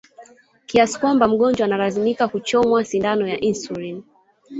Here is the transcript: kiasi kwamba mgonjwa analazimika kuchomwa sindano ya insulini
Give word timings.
kiasi 0.65 0.99
kwamba 0.99 1.27
mgonjwa 1.27 1.65
analazimika 1.65 2.27
kuchomwa 2.27 2.85
sindano 2.85 3.27
ya 3.27 3.39
insulini 3.39 4.03